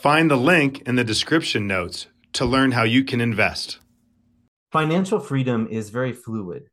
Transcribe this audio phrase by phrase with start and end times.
[0.00, 3.80] Find the link in the description notes to learn how you can invest.
[4.72, 6.70] Financial freedom is very fluid.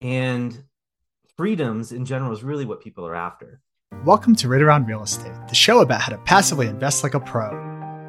[0.00, 0.64] And
[1.36, 3.60] freedoms in general is really what people are after.
[4.06, 7.20] Welcome to Ritter On Real Estate, the show about how to passively invest like a
[7.20, 7.50] pro.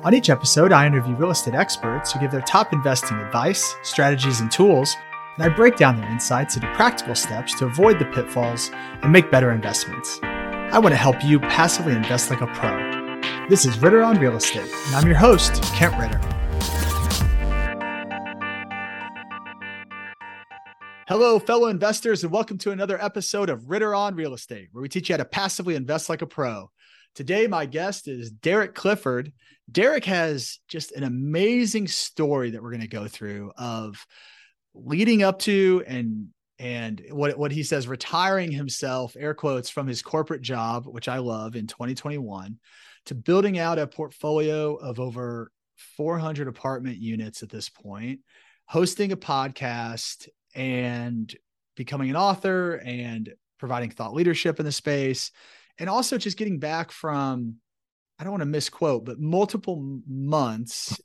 [0.05, 4.39] On each episode, I interview real estate experts who give their top investing advice, strategies,
[4.39, 4.95] and tools,
[5.35, 9.29] and I break down their insights into practical steps to avoid the pitfalls and make
[9.29, 10.21] better investments.
[10.23, 13.02] I want to help you passively invest like a pro.
[13.49, 16.17] This is Ritter on Real Estate, and I'm your host, Kent Ritter.
[21.09, 24.88] Hello, fellow investors, and welcome to another episode of Ritter on Real Estate, where we
[24.88, 26.72] teach you how to passively invest like a pro.
[27.16, 29.33] Today, my guest is Derek Clifford.
[29.69, 34.07] Derek has just an amazing story that we're going to go through of
[34.73, 40.02] leading up to and and what what he says retiring himself air quotes from his
[40.03, 42.59] corporate job which i love in 2021
[43.05, 45.51] to building out a portfolio of over
[45.97, 48.19] 400 apartment units at this point,
[48.65, 51.35] hosting a podcast and
[51.75, 55.31] becoming an author and providing thought leadership in the space
[55.79, 57.55] and also just getting back from
[58.19, 61.01] I don't want to misquote, but multiple months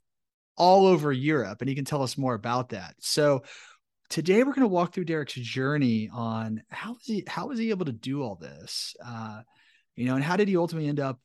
[0.57, 1.61] all over Europe.
[1.61, 2.95] And he can tell us more about that.
[3.01, 3.43] So
[4.11, 7.71] today we're going to walk through Derek's journey on how was he how was he
[7.71, 8.95] able to do all this?
[9.05, 9.41] Uh,
[9.97, 11.19] you know, and how did he ultimately end up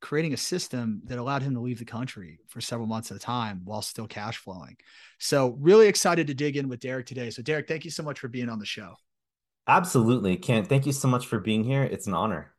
[0.00, 3.20] creating a system that allowed him to leave the country for several months at a
[3.20, 4.76] time while still cash flowing.
[5.18, 7.30] So, really excited to dig in with Derek today.
[7.30, 8.94] So, Derek, thank you so much for being on the show.
[9.66, 10.68] Absolutely, Kent.
[10.68, 11.82] Thank you so much for being here.
[11.84, 12.52] It's an honor.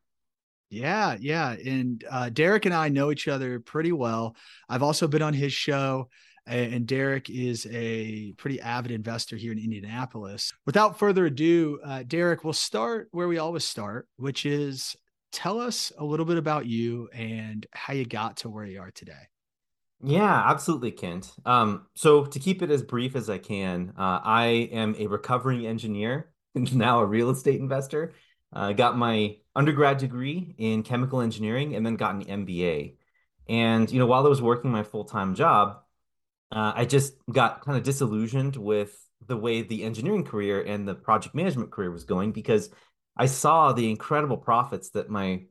[0.70, 1.52] Yeah, yeah.
[1.52, 4.38] And uh, Derek and I know each other pretty well.
[4.70, 6.08] I've also been on his show,
[6.48, 10.54] and Derek is a pretty avid investor here in Indianapolis.
[10.66, 14.96] Without further ado, uh, Derek, we'll start where we always start, which is
[15.32, 18.92] tell us a little bit about you and how you got to where you are
[18.92, 19.28] today.
[20.04, 21.32] Yeah, absolutely, Kent.
[21.46, 25.66] Um, so to keep it as brief as I can, uh, I am a recovering
[25.66, 28.14] engineer and now a real estate investor.
[28.54, 32.96] I uh, got my undergrad degree in chemical engineering and then got an MBA.
[33.48, 35.82] And you know, while I was working my full time job,
[36.52, 38.98] uh, I just got kind of disillusioned with
[39.28, 42.70] the way the engineering career and the project management career was going because
[43.22, 45.44] I saw the incredible profits that my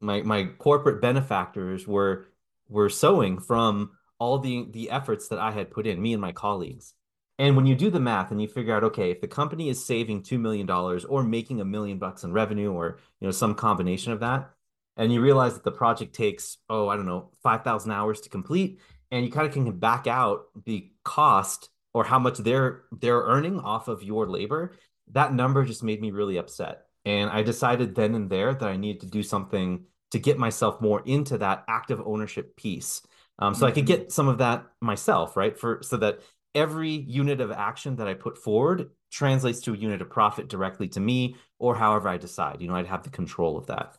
[0.00, 2.26] my my corporate benefactors were
[2.68, 6.32] were sowing from all the the efforts that I had put in, me and my
[6.32, 6.94] colleagues.
[7.38, 9.86] And when you do the math and you figure out, okay, if the company is
[9.86, 13.54] saving two million dollars or making a million bucks in revenue, or you know some
[13.54, 14.50] combination of that,
[14.96, 18.30] and you realize that the project takes oh I don't know five thousand hours to
[18.30, 18.80] complete,
[19.12, 23.60] and you kind of can back out the cost or how much they're they're earning
[23.60, 24.72] off of your labor,
[25.12, 26.86] that number just made me really upset.
[27.04, 30.80] And I decided then and there that I needed to do something to get myself
[30.80, 33.02] more into that active ownership piece.
[33.38, 33.64] Um, so mm-hmm.
[33.66, 34.02] I could mm-hmm.
[34.02, 35.58] get some of that myself, right?
[35.58, 36.20] For so that
[36.54, 40.88] every unit of action that I put forward translates to a unit of profit directly
[40.88, 42.60] to me or however I decide.
[42.60, 43.96] You know, I'd have the control of that.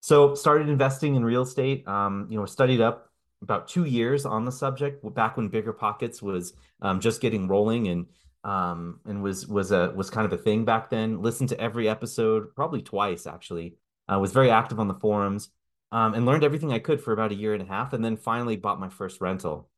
[0.00, 1.86] So started investing in real estate.
[1.88, 3.10] Um, you know, studied up
[3.42, 7.88] about two years on the subject back when Bigger Pockets was um, just getting rolling
[7.88, 8.06] and
[8.44, 11.22] um, and was was a was kind of a thing back then.
[11.22, 13.76] Listened to every episode, probably twice actually.
[14.06, 15.48] Uh, was very active on the forums,
[15.90, 18.16] um, and learned everything I could for about a year and a half, and then
[18.16, 19.70] finally bought my first rental.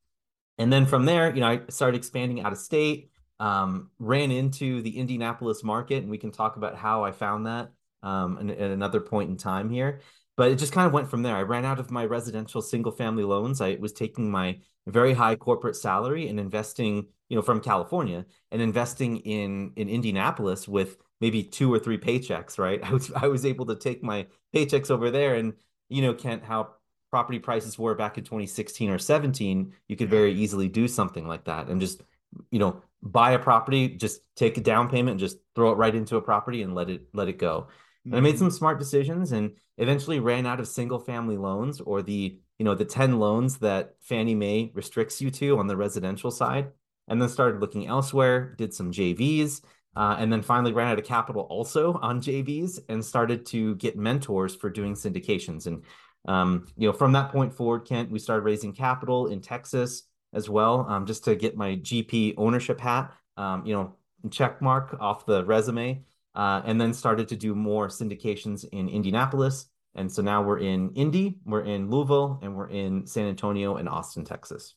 [0.58, 3.10] And then from there, you know, I started expanding out of state.
[3.38, 7.70] Um, ran into the Indianapolis market, and we can talk about how I found that
[8.02, 10.00] um, at another point in time here.
[10.36, 11.36] But it just kind of went from there.
[11.36, 13.60] I ran out of my residential single family loans.
[13.60, 18.62] I was taking my very high corporate salary and investing you know from California and
[18.62, 23.44] investing in in Indianapolis with maybe two or three paychecks right I was I was
[23.44, 25.54] able to take my paychecks over there and
[25.88, 26.74] you know Kent how
[27.10, 31.44] property prices were back in 2016 or 17, you could very easily do something like
[31.44, 32.02] that and just,
[32.50, 35.94] you know, buy a property, just take a down payment, and just throw it right
[35.94, 37.68] into a property and let it let it go.
[38.04, 38.38] And I made Mhm.
[38.40, 42.74] some smart decisions and eventually ran out of single family loans or the, you know,
[42.74, 46.72] the 10 loans that Fannie Mae restricts you to on the residential side.
[47.08, 49.62] And then started looking elsewhere, did some JVs,
[49.96, 53.96] uh, and then finally ran out of capital also on JVs and started to get
[53.96, 55.66] mentors for doing syndications.
[55.66, 55.84] And
[56.26, 60.50] um, you know, from that point forward, Kent, we started raising capital in Texas as
[60.50, 63.94] well, um, just to get my GP ownership hat, um, you know,
[64.30, 66.02] check mark off the resume,
[66.34, 69.66] uh, and then started to do more syndications in Indianapolis.
[69.94, 73.88] And so now we're in Indy, we're in Louisville, and we're in San Antonio and
[73.88, 74.74] Austin, Texas.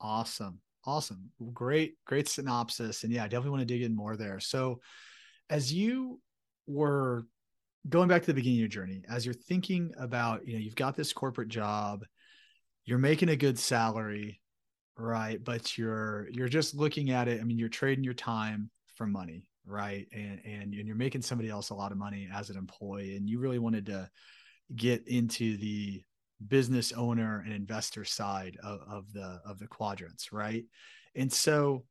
[0.00, 0.60] Awesome.
[0.86, 1.30] Awesome.
[1.52, 3.04] Great, great synopsis.
[3.04, 4.38] And yeah, I definitely want to dig in more there.
[4.40, 4.80] So,
[5.48, 6.20] as you
[6.66, 7.26] were
[7.88, 10.74] going back to the beginning of your journey, as you're thinking about, you know, you've
[10.74, 12.04] got this corporate job,
[12.84, 14.40] you're making a good salary,
[14.98, 15.42] right?
[15.42, 17.40] But you're you're just looking at it.
[17.40, 20.06] I mean, you're trading your time for money, right?
[20.12, 23.28] And and and you're making somebody else a lot of money as an employee, and
[23.28, 24.10] you really wanted to
[24.76, 26.02] get into the
[26.48, 30.64] business owner and investor side of, of the of the quadrants right
[31.14, 31.84] and so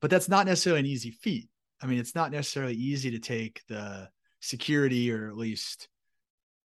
[0.00, 1.48] but that's not necessarily an easy feat
[1.82, 4.08] i mean it's not necessarily easy to take the
[4.40, 5.88] security or at least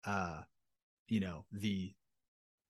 [0.06, 0.40] uh
[1.08, 1.94] you know the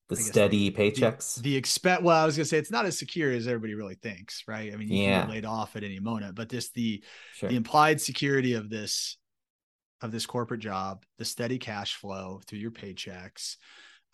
[0.10, 1.42] The steady the- paychecks.
[1.42, 4.44] the expect well i was gonna say it's not as secure as everybody really thinks
[4.48, 7.04] right i mean you can get laid off at any moment but this the
[7.34, 7.50] sure.
[7.50, 9.18] the implied security of this
[10.02, 13.58] of this corporate job the steady cash flow through your paychecks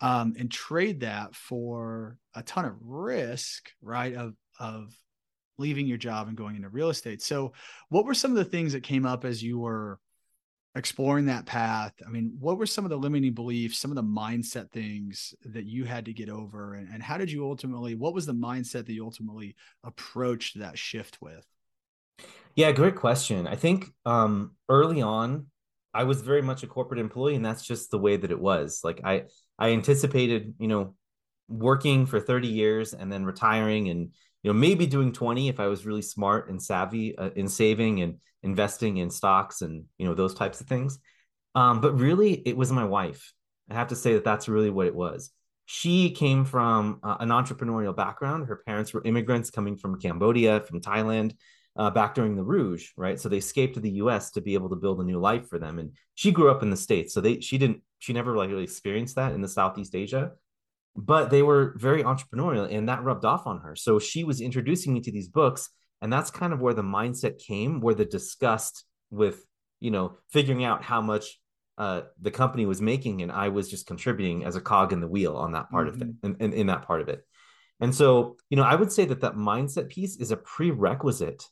[0.00, 4.94] um, and trade that for a ton of risk right of of
[5.58, 7.22] leaving your job and going into real estate.
[7.22, 7.52] So
[7.88, 9.98] what were some of the things that came up as you were
[10.74, 11.94] exploring that path?
[12.06, 15.64] I mean what were some of the limiting beliefs some of the mindset things that
[15.64, 16.74] you had to get over?
[16.74, 20.78] And, and how did you ultimately what was the mindset that you ultimately approached that
[20.78, 21.46] shift with?
[22.54, 23.46] Yeah, great question.
[23.46, 25.46] I think um, early on,
[25.96, 28.80] I was very much a corporate employee, and that's just the way that it was.
[28.84, 29.24] Like I,
[29.58, 30.94] I anticipated, you know,
[31.48, 34.12] working for 30 years and then retiring, and
[34.42, 38.02] you know, maybe doing 20 if I was really smart and savvy uh, in saving
[38.02, 40.98] and investing in stocks and you know those types of things.
[41.54, 43.32] Um, but really, it was my wife.
[43.70, 45.30] I have to say that that's really what it was.
[45.64, 48.46] She came from uh, an entrepreneurial background.
[48.46, 51.32] Her parents were immigrants coming from Cambodia, from Thailand
[51.76, 53.20] uh, back during the Rouge, right?
[53.20, 54.30] So they escaped to the U.S.
[54.32, 55.78] to be able to build a new life for them.
[55.78, 58.64] And she grew up in the states, so they she didn't she never like really
[58.64, 60.32] experienced that in the Southeast Asia.
[60.96, 63.76] But they were very entrepreneurial, and that rubbed off on her.
[63.76, 65.68] So she was introducing me to these books,
[66.00, 69.44] and that's kind of where the mindset came, where the disgust with
[69.78, 71.38] you know figuring out how much
[71.76, 75.08] uh, the company was making, and I was just contributing as a cog in the
[75.08, 77.20] wheel on that part of it, in, in, in that part of it.
[77.80, 81.46] And so, you know, I would say that that mindset piece is a prerequisite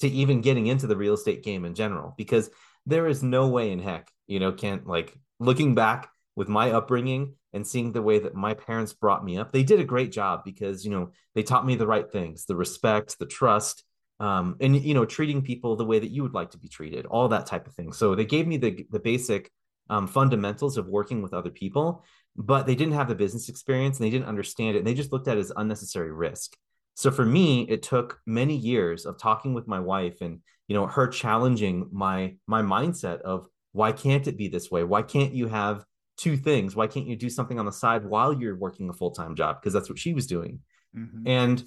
[0.00, 2.50] to even getting into the real estate game in general, because
[2.86, 7.34] there is no way in heck, you know, Kent like looking back with my upbringing
[7.52, 10.42] and seeing the way that my parents brought me up, they did a great job
[10.44, 13.84] because, you know, they taught me the right things, the respect, the trust,
[14.20, 17.06] um, and you know, treating people the way that you would like to be treated,
[17.06, 17.92] all that type of thing.
[17.92, 19.50] So they gave me the the basic
[19.90, 22.04] um, fundamentals of working with other people,
[22.36, 24.78] but they didn't have the business experience and they didn't understand it.
[24.78, 26.56] And they just looked at it as unnecessary risk.
[26.94, 30.86] So for me, it took many years of talking with my wife and you know
[30.86, 34.84] her challenging my my mindset of why can't it be this way?
[34.84, 35.84] Why can't you have
[36.16, 36.76] two things?
[36.76, 39.60] Why can't you do something on the side while you're working a full time job?
[39.60, 40.60] Because that's what she was doing.
[40.94, 41.22] Mhm.
[41.26, 41.64] And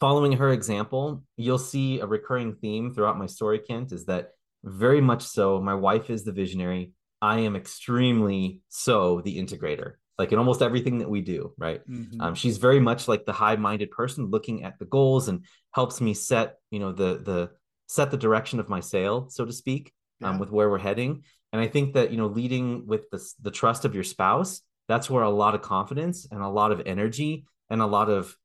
[0.00, 4.30] following her example, you'll see a recurring theme throughout my story, Kent, is that
[4.64, 6.92] very much so, my wife is the visionary.
[7.20, 11.86] I am extremely so the integrator, like in almost everything that we do, right?
[11.88, 12.20] Mhm.
[12.20, 16.14] Um, she's very much like the high-minded person looking at the goals and helps me
[16.14, 17.50] set, you know, the the
[17.86, 19.92] set the direction of my sail, so to speak,
[20.22, 21.24] um, with where we're heading.
[21.52, 25.08] And I think that you know, leading with the the trust of your spouse, that's
[25.10, 28.36] where a lot of confidence and a lot of energy and a lot of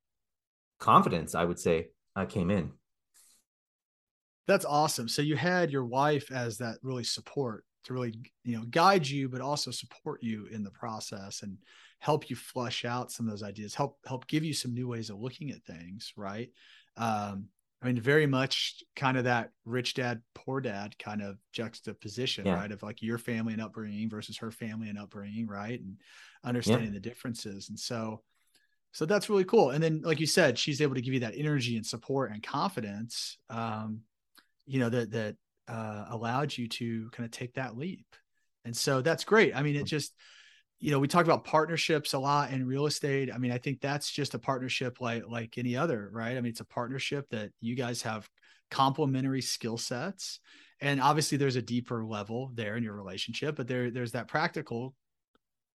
[0.79, 2.71] confidence, I would say, uh, came in.
[4.47, 5.09] That's awesome.
[5.09, 8.13] So you had your wife as that really support to really,
[8.43, 11.57] you know, guide you, but also support you in the process and
[11.99, 15.09] help you flush out some of those ideas, help help give you some new ways
[15.09, 16.49] of looking at things, right?
[16.97, 17.47] Um,
[17.81, 22.55] I mean, very much kind of that rich dad, poor dad kind of juxtaposition, Yeah.
[22.55, 22.71] right?
[22.71, 25.79] Of like your family and upbringing versus her family and upbringing, right?
[25.79, 25.97] And
[26.43, 27.69] understanding the differences.
[27.69, 28.23] And so,
[28.91, 29.69] so that's really cool.
[29.69, 32.41] And then, like you said, she's able to give you that energy and support and
[32.41, 34.01] confidence, um,
[34.65, 35.35] you know, that that
[35.67, 38.05] uh, allowed you to kind of take that leap.
[38.65, 39.55] And so that's great.
[39.55, 40.13] I mean, it just
[40.79, 43.31] you know, we talk about partnerships a lot in real estate.
[43.33, 46.37] I mean, I think that's just a partnership like like any other, right?
[46.37, 48.29] I mean, it's a partnership that you guys have
[48.69, 50.39] complementary skill sets.
[50.79, 54.93] And obviously there's a deeper level there in your relationship, but there there's that practical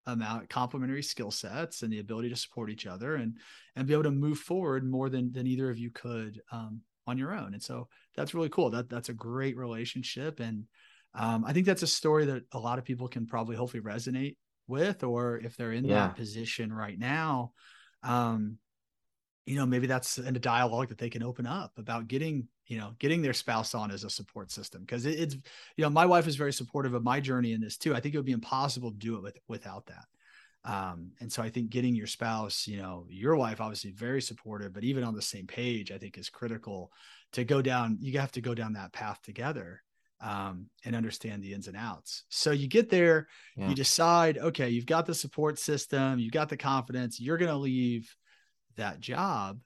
[0.06, 3.36] amount complementary skill sets and the ability to support each other and
[3.76, 6.80] and be able to move forward more than than either of you could um,
[7.12, 7.54] on your own.
[7.54, 8.70] And so that's really cool.
[8.70, 10.64] That that's a great relationship and
[11.14, 14.36] um, I think that's a story that a lot of people can probably hopefully resonate
[14.66, 15.94] with, or if they're in yeah.
[15.94, 17.52] that position right now,
[18.02, 18.58] um,
[19.44, 22.78] you know, maybe that's in a dialogue that they can open up about getting, you
[22.78, 24.86] know, getting their spouse on as a support system.
[24.86, 27.76] Cause it, it's, you know, my wife is very supportive of my journey in this
[27.76, 27.94] too.
[27.94, 30.04] I think it would be impossible to do it with, without that.
[30.64, 34.72] Um, and so I think getting your spouse, you know, your wife obviously very supportive,
[34.72, 36.92] but even on the same page, I think is critical
[37.32, 37.98] to go down.
[38.00, 39.82] You have to go down that path together
[40.20, 42.24] um, and understand the ins and outs.
[42.28, 43.26] So you get there,
[43.56, 43.68] yeah.
[43.68, 47.56] you decide, okay, you've got the support system, you've got the confidence, you're going to
[47.56, 48.14] leave
[48.76, 49.58] that job.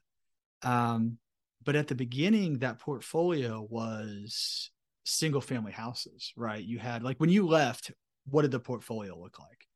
[0.63, 1.19] Um,
[1.63, 4.71] but at the beginning, that portfolio was
[5.05, 6.63] single family houses, right?
[6.63, 7.91] You had like when you left,
[8.25, 9.66] what did the portfolio look like?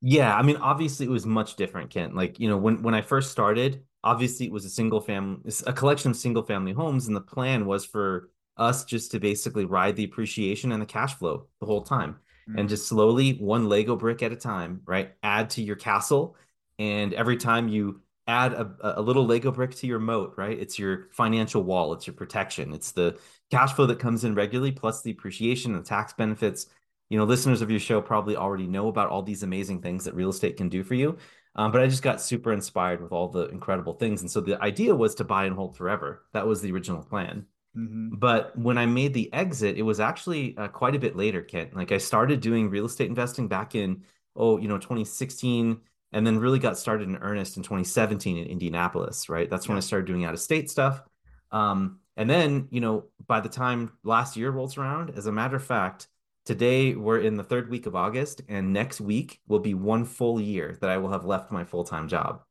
[0.00, 2.14] Yeah, I mean, obviously it was much different, Kent.
[2.14, 5.72] Like, you know, when when I first started, obviously it was a single family, a
[5.72, 9.96] collection of single family homes, and the plan was for us just to basically ride
[9.96, 12.16] the appreciation and the cash flow the whole time
[12.48, 12.58] mm-hmm.
[12.58, 16.36] and just slowly one lego brick at a time right add to your castle
[16.78, 20.78] and every time you add a, a little lego brick to your moat right it's
[20.78, 23.18] your financial wall it's your protection it's the
[23.50, 26.66] cash flow that comes in regularly plus the appreciation and the tax benefits
[27.12, 30.14] you know listeners of your show probably already know about all these amazing things that
[30.14, 31.16] real estate can do for you
[31.54, 34.60] um, but i just got super inspired with all the incredible things and so the
[34.62, 38.16] idea was to buy and hold forever that was the original plan Mm-hmm.
[38.16, 41.74] But when I made the exit, it was actually uh, quite a bit later, Kent.
[41.74, 44.02] Like I started doing real estate investing back in,
[44.36, 45.80] oh, you know, 2016,
[46.12, 49.48] and then really got started in earnest in 2017 in Indianapolis, right?
[49.48, 51.02] That's when I started doing out of state stuff.
[51.50, 55.56] Um, and then, you know, by the time last year rolls around, as a matter
[55.56, 56.08] of fact,
[56.44, 60.40] today we're in the third week of August, and next week will be one full
[60.40, 62.42] year that I will have left my full time job.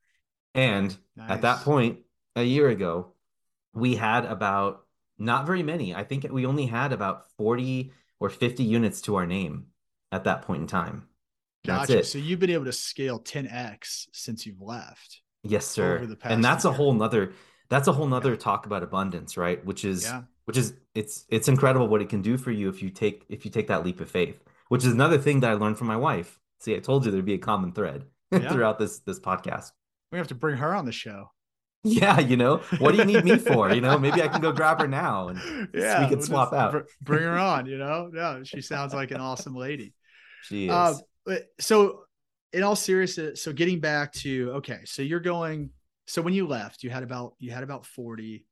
[0.53, 1.31] And nice.
[1.31, 1.99] at that point,
[2.35, 3.13] a year ago,
[3.73, 4.85] we had about
[5.17, 5.95] not very many.
[5.95, 9.67] I think we only had about 40 or 50 units to our name
[10.11, 11.07] at that point in time.
[11.65, 12.03] Gotcha.
[12.03, 15.21] So you've been able to scale 10x since you've left.
[15.43, 16.15] Yes, sir.
[16.23, 16.73] and that's year.
[16.73, 17.33] a whole nother
[17.69, 18.37] that's a whole nother yeah.
[18.37, 19.63] talk about abundance, right?
[19.65, 20.23] Which is yeah.
[20.45, 23.45] which is it's it's incredible what it can do for you if you take if
[23.45, 24.43] you take that leap of faith.
[24.69, 26.39] Which is another thing that I learned from my wife.
[26.59, 28.51] See, I told you there'd be a common thread yeah.
[28.51, 29.71] throughout this this podcast.
[30.11, 31.31] We have to bring her on the show.
[31.83, 33.73] Yeah, you know, what do you need me for?
[33.73, 36.71] You know, maybe I can go grab her now and yeah, we can swap out.
[36.73, 38.09] Br- bring her on, you know.
[38.13, 39.93] No, she sounds like an awesome lady.
[40.43, 41.03] She uh, is.
[41.29, 42.05] Uh, so
[42.51, 45.69] in all seriousness, so getting back to okay, so you're going
[46.07, 48.45] so when you left, you had about you had about 40,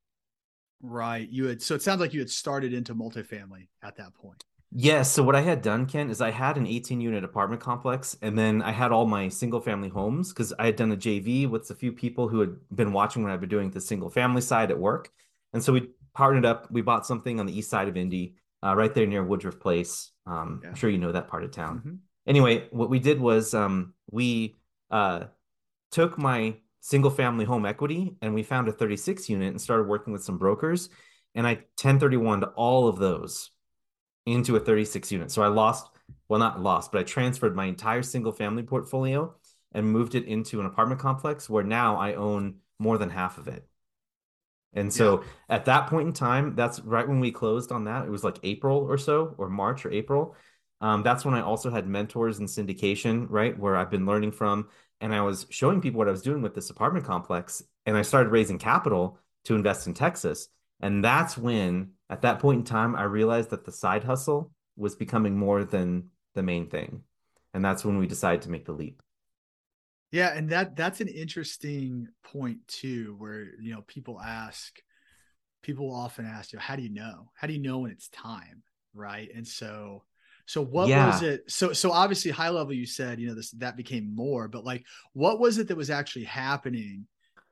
[0.82, 1.28] right?
[1.30, 4.44] You had so it sounds like you had started into multifamily at that point.
[4.72, 5.12] Yes.
[5.12, 8.38] So what I had done, Ken, is I had an 18 unit apartment complex, and
[8.38, 11.70] then I had all my single family homes because I had done a JV with
[11.72, 14.70] a few people who had been watching what I've been doing the single family side
[14.70, 15.10] at work,
[15.54, 16.70] and so we partnered up.
[16.70, 20.12] We bought something on the east side of Indy, uh, right there near Woodruff Place.
[20.28, 20.70] Um, yeah.
[20.70, 21.80] I'm sure you know that part of town.
[21.80, 21.96] Mm-hmm.
[22.28, 24.56] Anyway, what we did was um, we
[24.92, 25.26] uh,
[25.92, 30.14] took my single family home equity and we found a 36 unit and started working
[30.14, 30.90] with some brokers,
[31.36, 33.52] and I 1031 to all of those
[34.26, 35.32] into a 36 unit.
[35.32, 35.90] So I lost,
[36.28, 39.34] well, not lost, but I transferred my entire single family portfolio
[39.74, 43.48] and moved it into an apartment complex where now I own more than half of
[43.48, 43.66] it.
[44.74, 45.28] And so yeah.
[45.50, 48.06] at that point in time, that's right when we closed on that.
[48.06, 50.36] It was like April or so, or March or April.
[50.82, 53.58] Um, that's when I also had mentors in syndication, right?
[53.58, 54.70] Where I've been learning from.
[55.02, 57.64] And I was showing people what I was doing with this apartment complex.
[57.86, 60.50] And I started raising capital to invest in Texas.
[60.82, 64.96] And that's when, at that point in time, I realized that the side hustle was
[64.96, 67.04] becoming more than the main thing.
[67.54, 69.02] And that's when we decided to make the leap.
[70.12, 74.80] Yeah, and that that's an interesting point too, where you know people ask,
[75.62, 77.32] people often ask, you know, how do you know?
[77.36, 78.64] How do you know when it's time,
[78.94, 79.30] right?
[79.36, 80.04] And so,
[80.50, 81.06] so what yeah.
[81.06, 81.44] was it?
[81.46, 84.84] So so obviously high level, you said you know this that became more, but like
[85.14, 87.06] what was it that was actually happening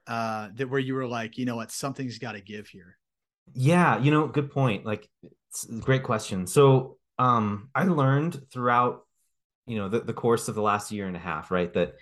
[0.07, 2.97] uh that where you were like, you know what, something's got to give here.
[3.53, 4.83] Yeah, you know, good point.
[4.83, 5.07] Like,
[5.79, 6.47] great question.
[6.47, 9.05] So, um, I learned throughout,
[9.67, 11.93] you know, the, the course of the last year and a half, right, that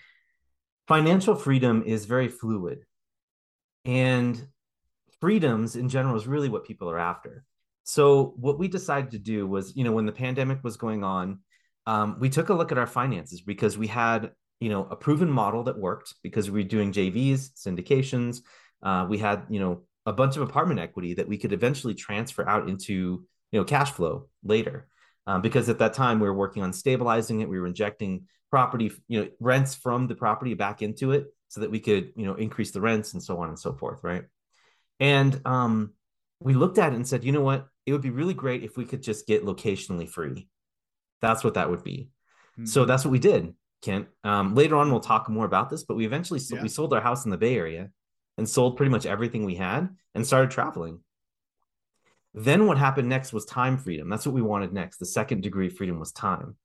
[0.87, 2.85] financial freedom is very fluid,
[3.83, 4.47] and
[5.19, 7.43] freedoms in general is really what people are after.
[7.87, 11.39] So, what we decided to do was, you know, when the pandemic was going on,
[11.85, 15.29] um, we took a look at our finances because we had you know a proven
[15.29, 18.41] model that worked because we were doing JVs, syndications.
[18.81, 22.47] Uh, we had you know a bunch of apartment equity that we could eventually transfer
[22.49, 24.87] out into you know cash flow later.
[25.27, 28.91] Um, because at that time we were working on stabilizing it, we were injecting property,
[29.07, 32.33] you know, rents from the property back into it so that we could you know
[32.33, 34.23] increase the rents and so on and so forth, right?
[34.99, 35.93] And um,
[36.39, 38.77] we looked at it and said, you know what, it would be really great if
[38.77, 40.47] we could just get locationally free.
[41.21, 42.09] That's what that would be.
[42.53, 42.65] Mm-hmm.
[42.65, 44.07] So that's what we did, Kent.
[44.23, 46.63] Um, later on, we'll talk more about this, but we eventually sold, yeah.
[46.63, 47.89] we sold our house in the Bay Area
[48.37, 50.99] and sold pretty much everything we had and started traveling.
[52.33, 54.09] Then what happened next was time freedom.
[54.09, 54.97] That's what we wanted next.
[54.97, 56.57] The second degree freedom was time.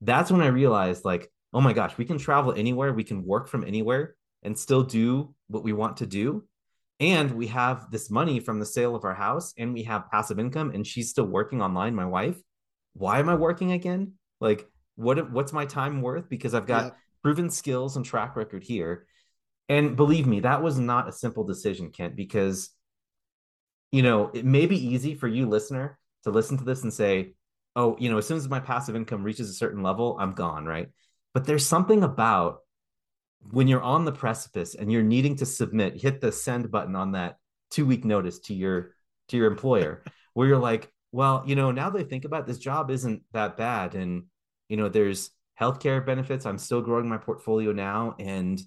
[0.00, 3.48] That's when I realized, like, oh my gosh, we can travel anywhere, we can work
[3.48, 6.44] from anywhere and still do what we want to do
[7.00, 10.38] and we have this money from the sale of our house and we have passive
[10.38, 12.36] income and she's still working online my wife.
[12.94, 14.14] Why am i working again?
[14.40, 16.28] Like what what's my time worth?
[16.28, 19.06] Because i've got proven skills and track record here.
[19.68, 22.70] And believe me that was not a simple decision kent because
[23.92, 27.34] you know it may be easy for you listener to listen to this and say
[27.76, 30.64] oh you know as soon as my passive income reaches a certain level i'm gone
[30.64, 30.88] right?
[31.32, 32.60] But there's something about
[33.50, 37.12] when you're on the precipice and you're needing to submit, hit the send button on
[37.12, 37.36] that
[37.70, 38.94] two week notice to your
[39.28, 40.02] to your employer,
[40.34, 43.22] where you're like, well, you know, now that I think about it, this job isn't
[43.32, 44.24] that bad, and
[44.68, 45.30] you know, there's
[45.60, 46.46] healthcare benefits.
[46.46, 48.60] I'm still growing my portfolio now, and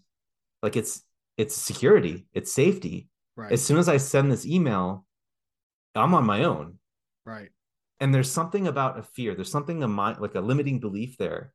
[0.61, 1.03] like it's
[1.37, 3.09] it's security, it's safety.
[3.35, 3.51] Right.
[3.51, 5.05] As soon as I send this email,
[5.95, 6.79] I'm on my own.
[7.25, 7.49] Right.
[7.99, 9.35] And there's something about a fear.
[9.35, 11.53] There's something a mind like a limiting belief there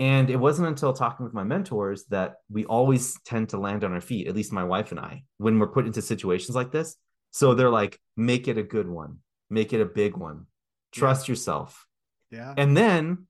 [0.00, 3.92] and it wasn't until talking with my mentors that we always tend to land on
[3.92, 6.96] our feet, at least my wife and I, when we're put into situations like this.
[7.32, 9.18] So they're like, make it a good one,
[9.50, 10.46] make it a big one,
[10.90, 11.32] trust yeah.
[11.32, 11.86] yourself.
[12.30, 12.54] Yeah.
[12.56, 13.26] And then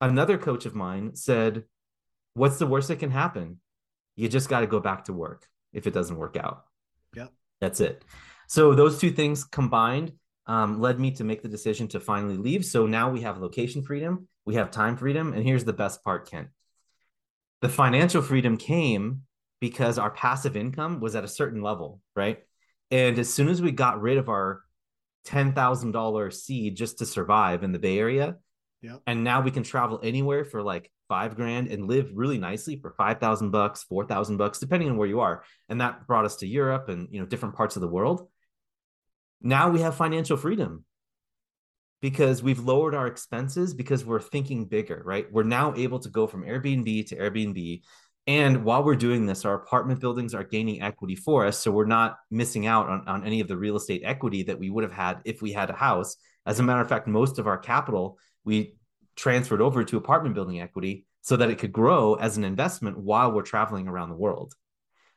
[0.00, 1.64] another coach of mine said,
[2.34, 3.60] What's the worst that can happen?
[4.16, 6.64] You just got to go back to work if it doesn't work out.
[7.14, 7.26] Yeah.
[7.60, 8.04] That's it.
[8.46, 10.12] So those two things combined
[10.46, 12.64] um, led me to make the decision to finally leave.
[12.64, 15.32] So now we have location freedom, we have time freedom.
[15.32, 16.48] And here's the best part, Kent
[17.62, 19.22] the financial freedom came
[19.60, 22.40] because our passive income was at a certain level, right?
[22.90, 24.62] And as soon as we got rid of our
[25.28, 28.36] $10,000 seed just to survive in the Bay Area,
[28.82, 29.00] yep.
[29.06, 32.90] and now we can travel anywhere for like five grand and live really nicely for
[32.98, 35.44] 5,000 bucks, 4,000 bucks, depending on where you are.
[35.68, 38.28] And that brought us to Europe and, you know, different parts of the world.
[39.42, 40.84] Now we have financial freedom
[42.00, 45.26] because we've lowered our expenses because we're thinking bigger, right?
[45.32, 47.82] We're now able to go from Airbnb to Airbnb.
[48.26, 51.58] And while we're doing this, our apartment buildings are gaining equity for us.
[51.58, 54.70] So we're not missing out on, on any of the real estate equity that we
[54.70, 56.16] would have had if we had a house.
[56.46, 58.76] As a matter of fact, most of our capital we
[59.16, 63.32] transferred over to apartment building equity so that it could grow as an investment while
[63.32, 64.54] we're traveling around the world.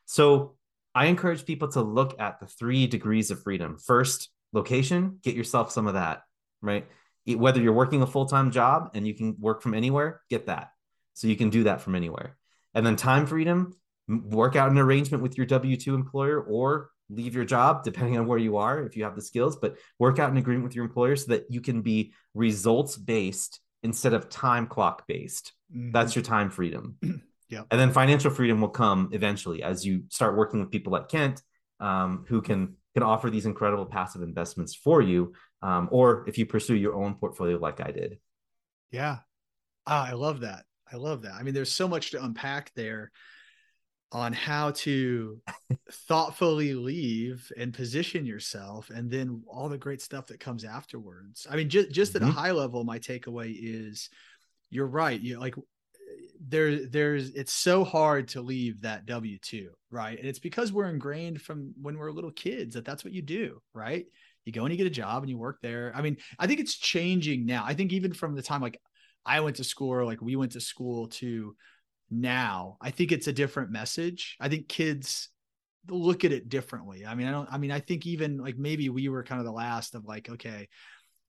[0.04, 0.55] So
[0.96, 3.76] I encourage people to look at the three degrees of freedom.
[3.76, 6.22] First, location, get yourself some of that,
[6.62, 6.86] right?
[7.26, 10.70] Whether you're working a full time job and you can work from anywhere, get that.
[11.12, 12.38] So you can do that from anywhere.
[12.74, 13.76] And then time freedom,
[14.08, 18.26] work out an arrangement with your W 2 employer or leave your job, depending on
[18.26, 20.86] where you are, if you have the skills, but work out an agreement with your
[20.86, 25.52] employer so that you can be results based instead of time clock based.
[25.74, 25.92] Mm-hmm.
[25.92, 26.96] That's your time freedom.
[27.48, 27.62] Yeah.
[27.70, 31.42] And then financial freedom will come eventually as you start working with people like Kent,
[31.80, 36.46] um, who can can offer these incredible passive investments for you, um, or if you
[36.46, 38.18] pursue your own portfolio like I did.
[38.90, 39.18] Yeah,
[39.86, 40.64] ah, I love that.
[40.90, 41.34] I love that.
[41.34, 43.10] I mean, there's so much to unpack there
[44.12, 45.40] on how to
[45.90, 51.56] thoughtfully leave and position yourself and then all the great stuff that comes afterwards i
[51.56, 52.24] mean just just mm-hmm.
[52.24, 52.40] at a mm-hmm.
[52.40, 54.08] high level my takeaway is
[54.70, 55.56] you're right you like
[56.40, 60.18] there there's it's so hard to leave that w2 right?
[60.18, 63.60] And it's because we're ingrained from when we're little kids that that's what you do
[63.74, 64.06] right?
[64.44, 65.92] You go and you get a job and you work there.
[65.94, 67.64] I mean i think it's changing now.
[67.66, 68.80] I think even from the time like
[69.24, 71.56] i went to school or like we went to school to
[72.10, 74.36] now i think it's a different message.
[74.40, 75.28] I think kids
[75.88, 77.06] look at it differently.
[77.06, 79.46] I mean i don't i mean i think even like maybe we were kind of
[79.46, 80.68] the last of like okay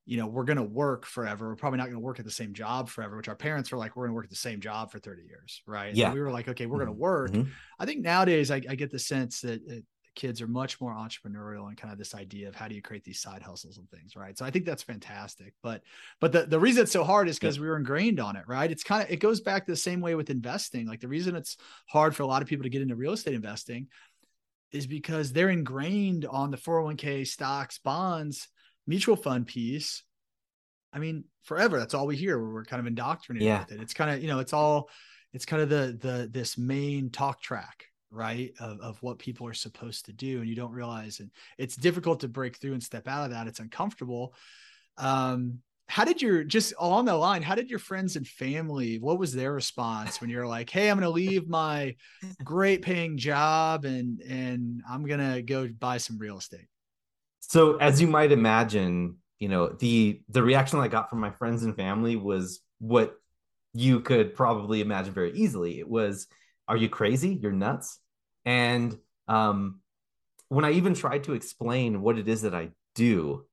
[0.07, 1.49] you know, we're going to work forever.
[1.49, 3.77] We're probably not going to work at the same job forever, which our parents were
[3.77, 5.61] like, we're going to work at the same job for 30 years.
[5.67, 5.93] Right.
[5.93, 6.05] Yeah.
[6.05, 6.85] And we were like, okay, we're mm-hmm.
[6.85, 7.31] going to work.
[7.31, 7.51] Mm-hmm.
[7.77, 9.83] I think nowadays I, I, get the sense that
[10.15, 13.03] kids are much more entrepreneurial and kind of this idea of how do you create
[13.03, 14.15] these side hustles and things.
[14.15, 14.37] Right.
[14.37, 15.53] So I think that's fantastic.
[15.61, 15.81] But,
[16.21, 18.45] but the, the reason it's so hard is because we were ingrained on it.
[18.47, 18.71] Right.
[18.71, 20.87] It's kind of, it goes back the same way with investing.
[20.87, 23.33] Like the reason it's hard for a lot of people to get into real estate
[23.33, 23.87] investing
[24.71, 28.47] is because they're ingrained on the 401k stocks, bonds,
[28.87, 30.03] mutual fund piece
[30.93, 31.77] I mean, forever.
[31.77, 32.39] That's all we hear.
[32.39, 33.59] We're kind of indoctrinated yeah.
[33.59, 33.81] with it.
[33.81, 34.89] It's kind of, you know, it's all,
[35.33, 39.53] it's kind of the the this main talk track right of, of what people are
[39.53, 43.07] supposed to do and you don't realize and it's difficult to break through and step
[43.07, 44.33] out of that it's uncomfortable
[44.97, 49.19] um how did your just along the line how did your friends and family what
[49.19, 51.93] was their response when you're like hey i'm going to leave my
[52.45, 56.67] great paying job and and i'm going to go buy some real estate
[57.47, 61.63] so as you might imagine you know the the reaction i got from my friends
[61.63, 63.17] and family was what
[63.77, 65.79] you could probably imagine very easily.
[65.79, 66.27] It was
[66.67, 67.37] are you crazy?
[67.41, 67.99] You're nuts.
[68.45, 69.81] And um
[70.49, 73.45] when i even tried to explain what it is that i do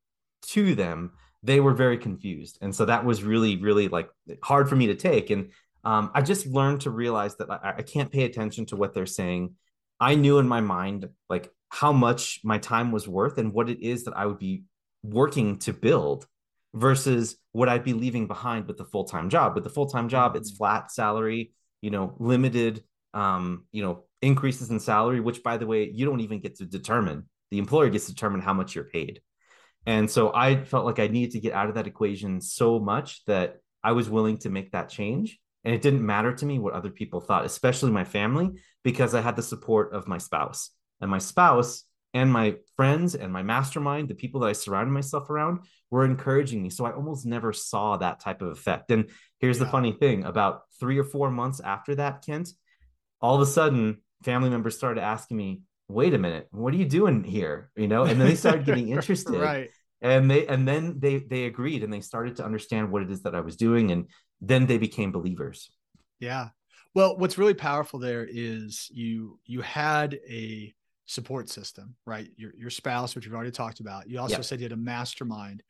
[0.42, 1.11] to them
[1.42, 2.57] they were very confused.
[2.62, 4.09] And so that was really really like
[4.42, 5.30] hard for me to take.
[5.30, 5.50] And
[5.83, 9.07] um, i just learned to realize that I, I can't pay attention to what they're
[9.07, 9.54] saying.
[10.00, 13.81] I knew in my mind like how much my time was worth and what it
[13.81, 14.65] is that i would be
[15.03, 16.27] working to build
[16.75, 20.51] versus what i'd be leaving behind with the full-time job with the full-time job it's
[20.51, 20.59] mm-hmm.
[20.59, 22.83] flat salary you know limited
[23.13, 26.65] um, you know increases in salary which by the way you don't even get to
[26.65, 29.21] determine the employer gets to determine how much you're paid
[29.87, 33.25] and so I felt like I needed to get out of that equation so much
[33.27, 35.39] that I was willing to make that change.
[35.63, 38.51] And it didn't matter to me what other people thought, especially my family,
[38.83, 40.71] because I had the support of my spouse.
[41.00, 45.28] And my spouse and my friends and my mastermind, the people that I surrounded myself
[45.28, 46.70] around, were encouraging me.
[46.70, 48.90] So I almost never saw that type of effect.
[48.90, 49.64] And here's yeah.
[49.64, 52.50] the funny thing about three or four months after that, Kent,
[53.20, 56.85] all of a sudden, family members started asking me, wait a minute, what are you
[56.85, 57.70] doing here?
[57.76, 59.35] You know, and then they started getting interested.
[59.35, 59.70] right.
[60.00, 63.22] And they and then they they agreed and they started to understand what it is
[63.22, 63.90] that I was doing.
[63.90, 64.09] And
[64.40, 65.70] then they became believers.
[66.20, 66.48] Yeah.
[66.94, 70.74] Well, what's really powerful there is you you had a
[71.07, 72.29] support system, right?
[72.37, 74.09] Your your spouse, which we've already talked about.
[74.09, 75.62] You also said you had a mastermind.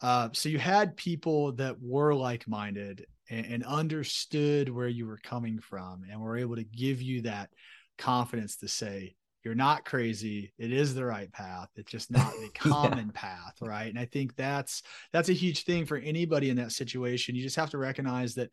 [0.00, 5.60] Uh, so you had people that were like-minded and, and understood where you were coming
[5.60, 7.50] from and were able to give you that
[7.98, 9.14] confidence to say,
[9.44, 13.20] you're not crazy it is the right path it's just not the common yeah.
[13.20, 17.34] path right and i think that's that's a huge thing for anybody in that situation
[17.34, 18.50] you just have to recognize that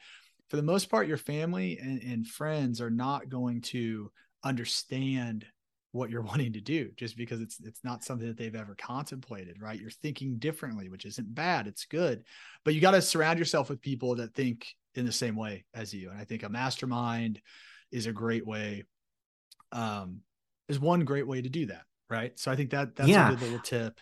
[0.49, 4.11] for the most part your family and, and friends are not going to
[4.43, 5.45] understand
[5.91, 9.61] what you're wanting to do just because it's it's not something that they've ever contemplated
[9.61, 12.23] right you're thinking differently which isn't bad it's good
[12.63, 15.93] but you got to surround yourself with people that think in the same way as
[15.93, 17.41] you and i think a mastermind
[17.91, 18.83] is a great way
[19.71, 20.21] um
[20.69, 22.37] is one great way to do that, right?
[22.39, 23.27] So I think that that's yeah.
[23.27, 23.99] a good little tip.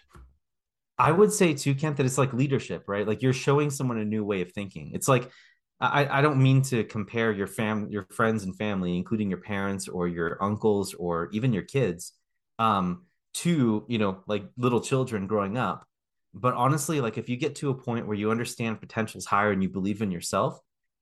[1.00, 3.08] I would say too, Kent, that it's like leadership, right?
[3.08, 4.91] Like you're showing someone a new way of thinking.
[4.93, 5.32] It's like
[5.80, 9.88] I, I don't mean to compare your fam your friends and family, including your parents
[9.88, 12.13] or your uncles or even your kids,
[12.58, 15.86] um, to you know, like little children growing up.
[16.34, 19.62] But honestly, like if you get to a point where you understand potentials higher and
[19.62, 20.60] you believe in yourself,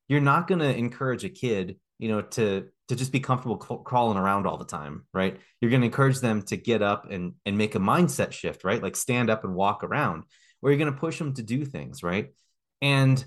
[0.08, 4.18] you're not going to encourage a kid, you know, to to just be comfortable crawling
[4.18, 5.40] around all the time, right?
[5.60, 8.84] You're going to encourage them to get up and and make a mindset shift, right?
[8.84, 10.24] Like stand up and walk around,
[10.62, 12.34] or you're going to push them to do things, right?
[12.82, 13.24] And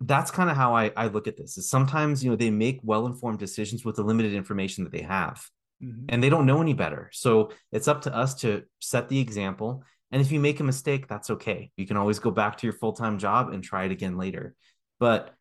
[0.00, 1.58] that's kind of how I, I look at this.
[1.58, 5.02] Is sometimes you know they make well informed decisions with the limited information that they
[5.02, 5.46] have,
[5.82, 6.06] mm-hmm.
[6.08, 7.10] and they don't know any better.
[7.12, 9.84] So it's up to us to set the example.
[10.12, 11.70] And if you make a mistake, that's okay.
[11.76, 14.54] You can always go back to your full time job and try it again later.
[14.98, 15.34] But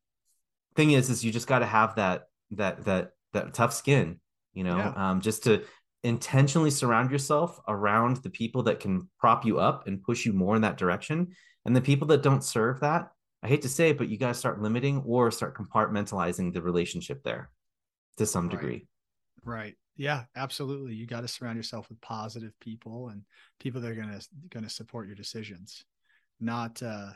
[0.76, 4.20] thing is, is you just got to have that that that that tough skin,
[4.54, 4.94] you know, yeah.
[4.96, 5.64] um, just to
[6.04, 10.56] intentionally surround yourself around the people that can prop you up and push you more
[10.56, 11.28] in that direction.
[11.66, 13.10] And the people that don't serve that,
[13.42, 16.62] I hate to say it, but you got to start limiting or start compartmentalizing the
[16.62, 17.50] relationship there
[18.18, 18.52] to some right.
[18.52, 18.88] degree.
[19.44, 19.76] Right.
[19.96, 20.94] Yeah, absolutely.
[20.94, 23.24] You got to surround yourself with positive people and
[23.60, 25.84] people that are going to going to support your decisions.
[26.40, 27.12] Not uh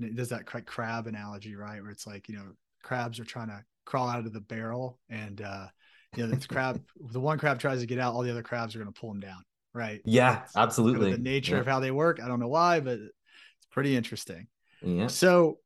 [0.00, 1.82] there's that crab analogy, right?
[1.82, 5.40] Where it's like, you know, crabs are trying to crawl out of the barrel and
[5.40, 5.66] uh
[6.14, 6.80] you know the crab
[7.12, 9.10] the one crab tries to get out all the other crabs are going to pull
[9.10, 11.60] him down right yeah absolutely kind of the nature yeah.
[11.60, 14.46] of how they work i don't know why but it's pretty interesting
[14.82, 15.58] yeah so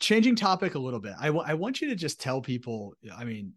[0.00, 3.24] changing topic a little bit I, w- I want you to just tell people i
[3.24, 3.52] mean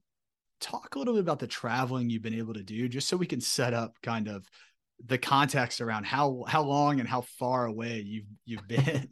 [0.59, 3.25] talk a little bit about the traveling you've been able to do just so we
[3.25, 4.45] can set up kind of
[5.05, 9.09] the context around how how long and how far away you've you've been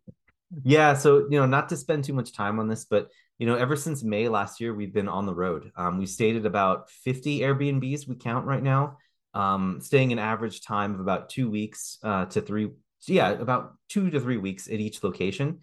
[0.64, 3.08] yeah so you know not to spend too much time on this but
[3.40, 5.72] you know, ever since May last year, we've been on the road.
[5.74, 8.98] Um, we stayed at about 50 Airbnbs we count right now,
[9.32, 12.68] um, staying an average time of about two weeks uh, to three,
[13.06, 15.60] yeah, about two to three weeks at each location.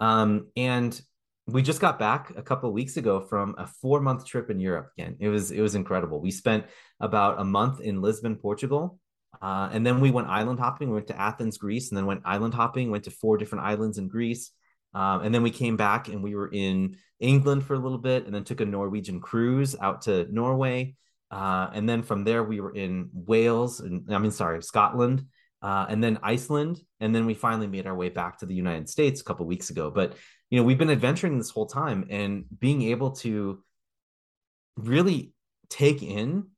[0.00, 1.00] Um, and
[1.46, 4.90] we just got back a couple weeks ago from a four month trip in Europe
[4.98, 5.16] again.
[5.20, 6.20] It was it was incredible.
[6.20, 6.66] We spent
[7.00, 8.98] about a month in Lisbon, Portugal.
[9.40, 10.88] Uh, and then we went island hopping.
[10.88, 13.96] We went to Athens, Greece, and then went island hopping, went to four different islands
[13.98, 14.50] in Greece
[14.92, 18.26] Um, and then we came back and we were in England for a little bit
[18.26, 20.96] and then took a Norwegian cruise out to Norway.
[21.30, 25.26] Uh, and then from there, we were in Wales, and I mean, sorry, Scotland,
[25.62, 26.80] uh, and then Iceland.
[27.00, 29.70] And then we finally made our way back to the United States a couple weeks
[29.70, 29.90] ago.
[29.90, 30.14] But,
[30.50, 33.62] you know, we've been adventuring this whole time and being able to
[34.76, 35.32] really
[35.68, 36.48] take in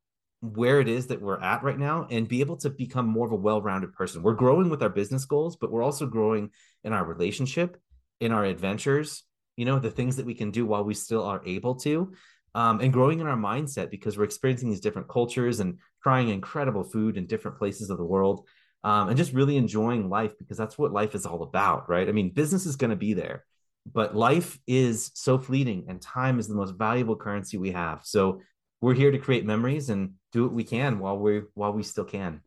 [0.40, 3.32] where it is that we're at right now and be able to become more of
[3.32, 4.22] a well-rounded person.
[4.22, 6.50] We're growing with our business goals, but we're also growing
[6.82, 7.76] in our relationship,
[8.20, 9.22] in our adventures,
[9.56, 12.12] you know, the things that we can do while we still are able to.
[12.54, 16.84] Um, and growing in our mindset because we're experiencing these different cultures and trying incredible
[16.84, 18.46] food in different places of the world
[18.84, 22.08] um, and just really enjoying life because that's what life is all about, right?
[22.08, 23.44] I mean, business is going to be there,
[23.90, 28.00] but life is so fleeting and time is the most valuable currency we have.
[28.04, 28.40] So
[28.80, 32.04] we're here to create memories and do what we can while we while we still
[32.04, 32.40] can.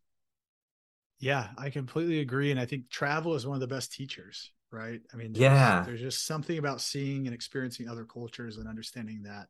[1.19, 4.51] Yeah, I completely agree, and I think travel is one of the best teachers.
[4.71, 4.99] Right?
[5.13, 9.23] I mean, there's, yeah, there's just something about seeing and experiencing other cultures and understanding
[9.23, 9.47] that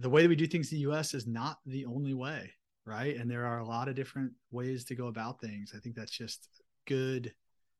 [0.00, 1.14] the way that we do things in the U.S.
[1.14, 2.50] is not the only way,
[2.84, 3.16] right?
[3.16, 5.72] And there are a lot of different ways to go about things.
[5.76, 6.48] I think that's just
[6.86, 7.32] good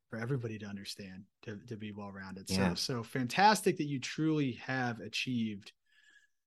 [0.08, 2.50] for everybody to understand to, to be well rounded.
[2.50, 2.70] Yeah.
[2.70, 5.72] So so fantastic that you truly have achieved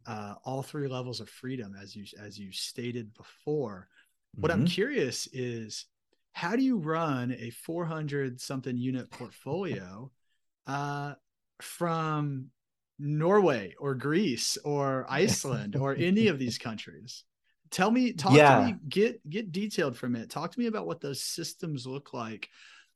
[0.05, 3.87] uh, all three levels of freedom as you as you stated before.
[4.35, 4.61] What mm-hmm.
[4.61, 5.85] I'm curious is
[6.33, 10.11] how do you run a 400 something unit portfolio
[10.67, 11.13] uh,
[11.61, 12.47] from
[12.99, 17.23] Norway or Greece or Iceland or any of these countries?
[17.73, 18.59] Tell me, talk yeah.
[18.59, 20.29] to me, get get detailed from it.
[20.29, 22.49] Talk to me about what those systems look like.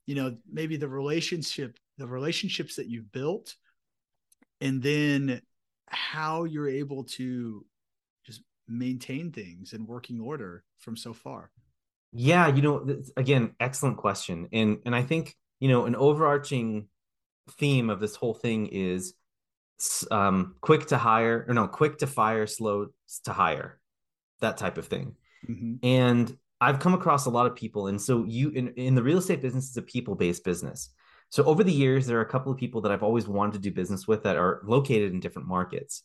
[0.05, 3.55] You know, maybe the relationship, the relationships that you've built,
[4.61, 5.41] and then
[5.87, 7.65] how you're able to
[8.23, 11.49] just maintain things in working order from so far.
[12.13, 14.47] Yeah, you know, again, excellent question.
[14.53, 16.87] And and I think, you know, an overarching
[17.57, 19.15] theme of this whole thing is
[20.11, 22.89] um quick to hire or no, quick to fire, slow
[23.23, 23.76] to hire.
[24.41, 25.15] That type of thing.
[25.47, 25.75] Mm-hmm.
[25.83, 29.19] And I've come across a lot of people and so you in in the real
[29.19, 30.89] estate business is a people-based business.
[31.29, 33.59] So over the years, there are a couple of people that I've always wanted to
[33.59, 36.03] do business with that are located in different markets.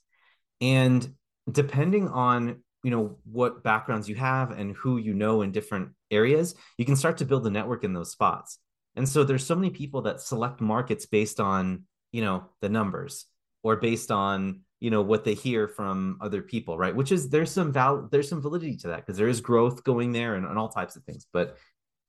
[0.60, 1.14] And
[1.50, 6.54] depending on you know what backgrounds you have and who you know in different areas,
[6.76, 8.58] you can start to build a network in those spots.
[8.96, 13.26] And so there's so many people that select markets based on you know the numbers
[13.62, 17.50] or based on you know what they hear from other people right which is there's
[17.50, 20.58] some val there's some validity to that because there is growth going there and, and
[20.58, 21.56] all types of things but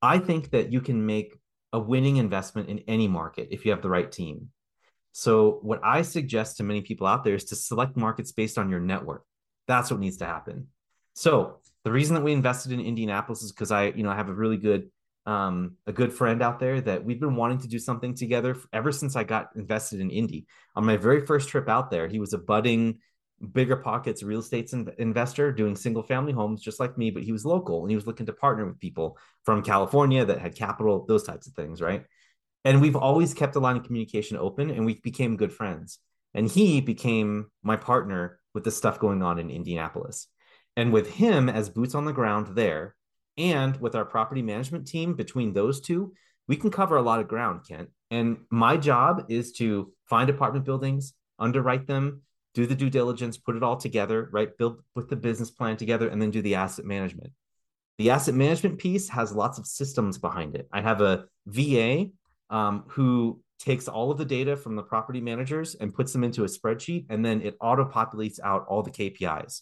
[0.01, 1.37] i think that you can make
[1.73, 4.49] a winning investment in any market if you have the right team.
[5.11, 8.69] So, what I suggest to many people out there is to select markets based on
[8.69, 9.25] your network.
[9.67, 10.67] That's what needs to happen.
[11.15, 14.29] So, the reason that we invested in Indianapolis is because I, you know, I have
[14.29, 14.89] a really good,
[15.25, 18.91] um, a good friend out there that we've been wanting to do something together ever
[18.91, 20.45] since I got invested in Indy.
[20.75, 22.99] On my very first trip out there, he was a budding
[23.51, 27.43] bigger pockets real estate investor doing single family homes just like me but he was
[27.43, 31.23] local and he was looking to partner with people from california that had capital those
[31.23, 32.05] types of things right?
[32.65, 35.99] And we've always kept a line of communication open and we became good friends.
[36.33, 40.27] And he became my partner with the stuff going on in indianapolis.
[40.75, 42.95] And with him as boots on the ground there
[43.37, 46.13] and with our property management team between those two
[46.47, 50.65] we can cover a lot of ground kent and my job is to find apartment
[50.65, 52.21] buildings underwrite them
[52.53, 54.55] do the due diligence, put it all together, right?
[54.57, 57.31] Build with the business plan together, and then do the asset management.
[57.97, 60.67] The asset management piece has lots of systems behind it.
[60.71, 62.07] I have a VA
[62.49, 66.43] um, who takes all of the data from the property managers and puts them into
[66.43, 69.61] a spreadsheet, and then it auto populates out all the KPIs.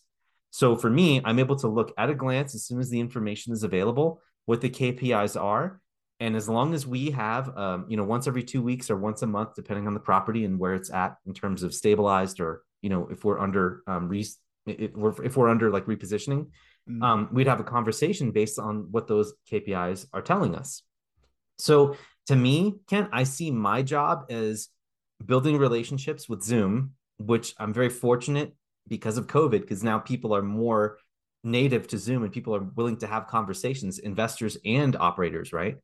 [0.51, 3.53] So for me, I'm able to look at a glance as soon as the information
[3.53, 5.81] is available what the KPIs are.
[6.19, 9.23] And as long as we have, um, you know, once every two weeks or once
[9.23, 12.63] a month, depending on the property and where it's at in terms of stabilized or
[12.81, 14.25] you know if we're under um re-
[14.65, 16.47] if we're if we're under like repositioning
[16.89, 17.03] mm-hmm.
[17.03, 20.83] um we'd have a conversation based on what those KPIs are telling us
[21.57, 21.95] so
[22.27, 24.69] to me Kent I see my job as
[25.23, 28.55] building relationships with Zoom which I'm very fortunate
[28.87, 30.97] because of COVID because now people are more
[31.43, 35.77] native to Zoom and people are willing to have conversations investors and operators right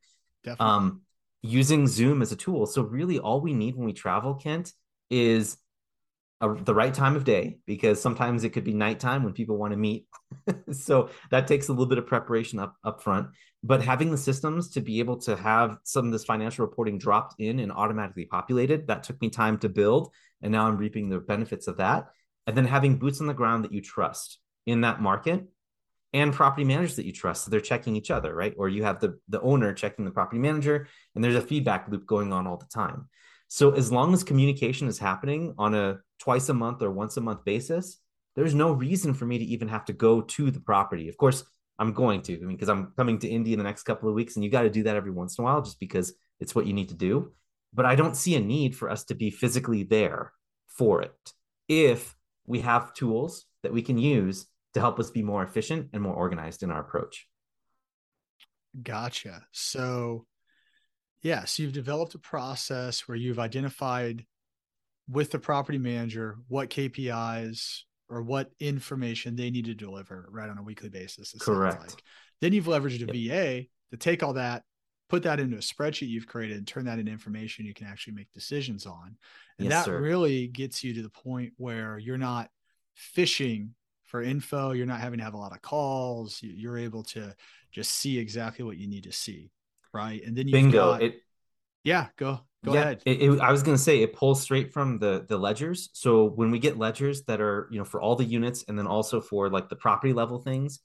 [0.44, 0.76] Definitely.
[0.76, 1.02] um
[1.42, 4.74] using Zoom as a tool so really all we need when we travel Kent
[5.10, 5.58] is
[6.42, 9.72] a, the right time of day because sometimes it could be nighttime when people want
[9.72, 10.06] to meet.
[10.72, 13.28] so that takes a little bit of preparation up up front.
[13.64, 17.36] But having the systems to be able to have some of this financial reporting dropped
[17.40, 20.14] in and automatically populated, that took me time to build.
[20.42, 22.08] And now I'm reaping the benefits of that.
[22.48, 25.46] And then having boots on the ground that you trust in that market
[26.14, 27.44] and property managers that you trust.
[27.44, 28.54] So they're checking each other, right?
[28.58, 32.08] Or you have the, the owner checking the property manager, and there's a feedback loop
[32.08, 33.10] going on all the time.
[33.50, 37.22] So as long as communication is happening on a twice a month or once a
[37.22, 37.98] month basis,
[38.36, 41.10] there's no reason for me to even have to go to the property.
[41.10, 41.44] Of course,
[41.80, 44.16] I'm going to, I mean, because I'm coming to Indy in the next couple of
[44.16, 46.56] weeks, and you got to do that every once in a while just because it's
[46.56, 47.32] what you need to do.
[47.74, 50.34] But I don't see a need for us to be physically there
[50.68, 51.34] for it
[51.68, 52.16] if
[52.48, 56.14] we have tools that we can use to help us be more efficient and more
[56.14, 57.28] organized in our approach.
[58.82, 59.46] Gotcha.
[59.52, 60.26] So,
[61.22, 64.26] yeah, so you've developed a process where you've identified
[65.10, 70.58] with the property manager what KPIs or what information they need to deliver right on
[70.58, 71.34] a weekly basis.
[71.40, 71.82] Correct.
[71.82, 72.04] Like.
[72.42, 73.64] Then you've leveraged a yep.
[73.64, 74.64] VA to take all that,
[75.10, 78.13] put that into a spreadsheet you've created, and turn that into information you can actually
[78.13, 79.17] make decisions on.
[79.58, 80.02] And yes, that sir.
[80.02, 82.50] really gets you to the point where you're not
[82.93, 83.74] fishing
[84.06, 84.72] for info.
[84.72, 86.39] You're not having to have a lot of calls.
[86.41, 87.36] You're able to
[87.72, 89.52] just see exactly what you need to see.
[89.93, 90.24] Right.
[90.24, 90.91] And then you bingo.
[90.91, 91.22] Got, it,
[91.84, 93.02] yeah, go go yeah, ahead.
[93.06, 95.89] It, it, I was going to say it pulls straight from the the ledgers.
[95.93, 98.88] So when we get ledgers that are you know for all the units and then
[98.88, 100.80] also for like the property level things.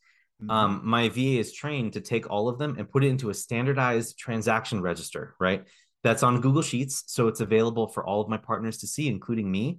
[0.50, 3.34] Um, my VA is trained to take all of them and put it into a
[3.34, 5.34] standardized transaction register.
[5.40, 5.64] Right.
[6.02, 9.50] That's on Google Sheets, so it's available for all of my partners to see, including
[9.50, 9.78] me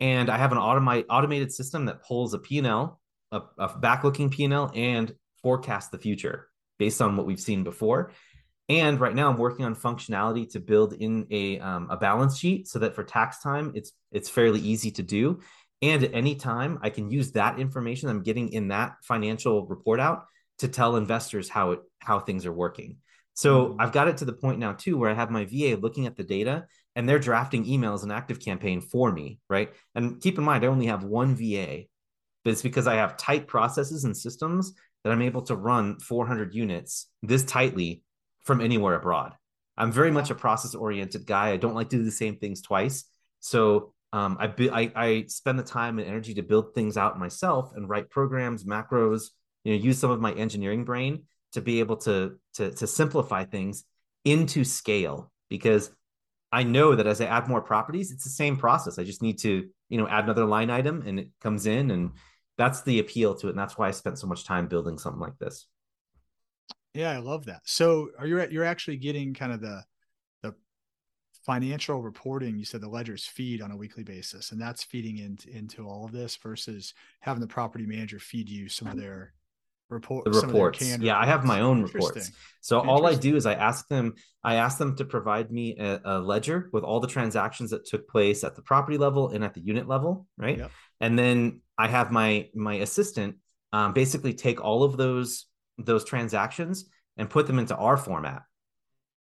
[0.00, 3.00] and I have an automate, automated system that pulls a P&L,
[3.32, 8.12] a, a back-looking P&L, and forecasts the future based on what we've seen before.
[8.68, 12.66] And right now, I'm working on functionality to build in a um, a balance sheet
[12.66, 15.38] so that for tax time, it's it's fairly easy to do.
[15.82, 20.00] And at any time, I can use that information I'm getting in that financial report
[20.00, 20.24] out
[20.58, 22.96] to tell investors how it how things are working.
[23.34, 23.80] So mm-hmm.
[23.80, 26.16] I've got it to the point now too where I have my VA looking at
[26.16, 29.70] the data and they're drafting emails and ActiveCampaign for me, right?
[29.94, 31.82] And keep in mind, I only have one VA,
[32.42, 34.72] but it's because I have tight processes and systems
[35.04, 38.02] that I'm able to run 400 units this tightly
[38.44, 39.34] from anywhere abroad.
[39.76, 41.50] I'm very much a process oriented guy.
[41.50, 43.04] I don't like to do the same things twice.
[43.40, 47.72] So um, I, I, I spend the time and energy to build things out myself
[47.74, 49.30] and write programs, macros,
[49.64, 53.44] you know, use some of my engineering brain to be able to to, to simplify
[53.44, 53.84] things
[54.24, 55.90] into scale because
[56.52, 58.98] I know that as I add more properties, it's the same process.
[58.98, 62.12] I just need to, you know, add another line item and it comes in and
[62.56, 63.50] that's the appeal to it.
[63.50, 65.66] And that's why I spent so much time building something like this.
[66.94, 67.60] Yeah, I love that.
[67.64, 69.82] So are you you're actually getting kind of the the
[71.46, 75.48] financial reporting, you said the ledgers feed on a weekly basis, and that's feeding into
[75.50, 79.32] into all of this versus having the property manager feed you some of their
[79.88, 80.82] report the reports.
[80.82, 81.12] yeah reports.
[81.14, 82.32] i have my own reports.
[82.60, 86.00] So all i do is i ask them i ask them to provide me a,
[86.04, 89.54] a, ledger with all the transactions that took place at the property level and at
[89.54, 90.58] the unit level right?
[90.58, 90.72] Yep.
[91.00, 93.36] and then i have my my assistant
[93.72, 95.46] um, basically take all of those
[95.78, 98.42] those transactions and put them into our format.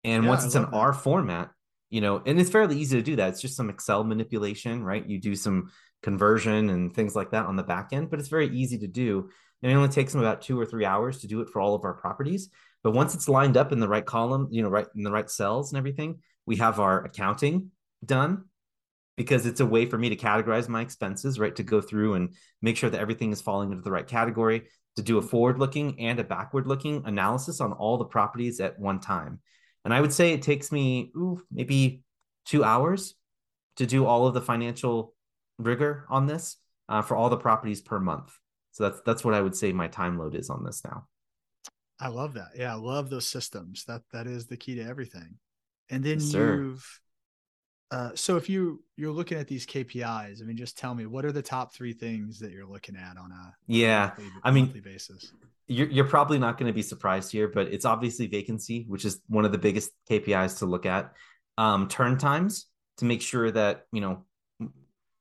[0.03, 0.73] And yeah, once it's in that.
[0.73, 1.51] our format
[1.89, 5.07] you know and it's fairly easy to do that it's just some excel manipulation right
[5.07, 5.71] you do some
[6.03, 9.29] conversion and things like that on the back end but it's very easy to do
[9.61, 11.73] and it only takes them about two or three hours to do it for all
[11.73, 12.49] of our properties.
[12.83, 15.29] But once it's lined up in the right column, you know, right in the right
[15.29, 17.71] cells and everything, we have our accounting
[18.05, 18.45] done
[19.17, 21.55] because it's a way for me to categorize my expenses, right?
[21.55, 25.01] To go through and make sure that everything is falling into the right category, to
[25.01, 28.99] do a forward looking and a backward looking analysis on all the properties at one
[28.99, 29.39] time.
[29.87, 32.01] And I would say it takes me ooh, maybe
[32.45, 33.15] two hours
[33.77, 35.15] to do all of the financial
[35.59, 36.57] rigor on this
[36.89, 38.37] uh, for all the properties per month.
[38.73, 41.07] So that's that's what I would say my time load is on this now.
[42.01, 42.49] I love that.
[42.57, 43.85] Yeah, I love those systems.
[43.85, 45.37] That that is the key to everything.
[45.89, 46.99] And then yes, you've
[47.91, 51.25] uh, so if you you're looking at these KPIs, I mean, just tell me what
[51.25, 54.81] are the top three things that you're looking at on a yeah, monthly, I mean,
[54.83, 55.31] basis.
[55.67, 59.21] You're you're probably not going to be surprised here, but it's obviously vacancy, which is
[59.27, 61.13] one of the biggest KPIs to look at.
[61.57, 64.25] Um, turn times to make sure that you know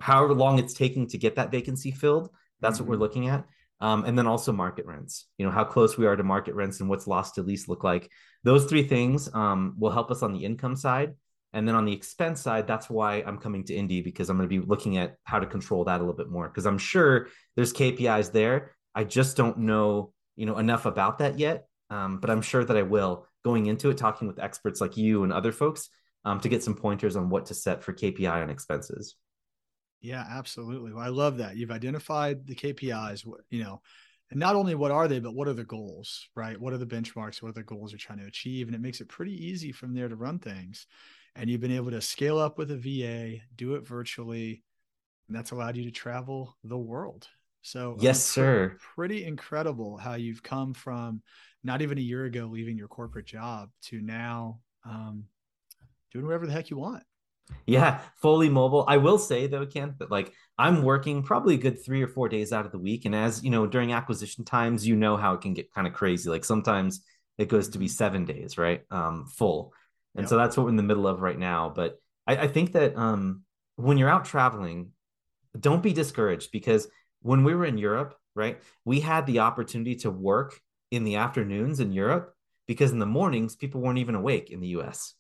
[0.01, 2.85] however long it's taking to get that vacancy filled that's mm-hmm.
[2.85, 3.03] what we're mm-hmm.
[3.03, 3.45] looking at.
[3.79, 6.81] Um, and then also market rents, you know, how close we are to market rents
[6.81, 8.11] and what's lost to lease look like.
[8.43, 11.15] Those three things um, will help us on the income side.
[11.57, 14.47] And then on the expense side, that's why I'm coming to Indy because I'm going
[14.47, 17.29] to be looking at how to control that a little bit more because I'm sure
[17.57, 18.77] there's KPIs there.
[18.95, 21.67] I just don't know, you know, enough about that yet.
[21.89, 25.25] Um, but I'm sure that I will going into it, talking with experts like you
[25.25, 25.89] and other folks
[26.27, 29.17] um, to get some pointers on what to set for KPI on expenses.
[30.03, 30.93] Yeah, absolutely.
[30.93, 31.57] Well, I love that.
[31.57, 33.81] You've identified the KPIs, you know,
[34.31, 36.61] and not only what are they, but what are the goals, right?
[36.61, 37.41] What are the benchmarks?
[37.41, 38.67] What are the goals you're trying to achieve?
[38.67, 40.87] And it makes it pretty easy from there to run things.
[41.37, 44.63] And you've been able to scale up with a VA, do it virtually,
[45.29, 47.29] and that's allowed you to travel the world.
[47.63, 48.77] So, yes, sir.
[48.95, 51.23] Pretty incredible how you've come from
[51.65, 55.25] not even a year ago leaving your corporate job to now um,
[56.13, 57.03] doing whatever the heck you want.
[57.67, 58.85] Yeah, fully mobile.
[58.89, 62.29] I will say though, Kent, that like I'm working probably a good three or four
[62.29, 63.05] days out of the week.
[63.05, 65.93] And as you know, during acquisition times, you know how it can get kind of
[65.93, 66.31] crazy.
[66.31, 67.05] Like sometimes
[67.39, 68.83] it goes to be seven days, right?
[68.91, 69.73] Um, full.
[70.17, 71.73] And so that's what we're in the middle of right now.
[71.75, 73.43] But I, I think that um
[73.77, 74.93] when you're out traveling,
[75.59, 76.89] don't be discouraged because
[77.23, 80.59] when we were in Europe, right, we had the opportunity to work
[80.91, 82.35] in the afternoons in Europe
[82.67, 85.15] because in the mornings people weren't even awake in the US.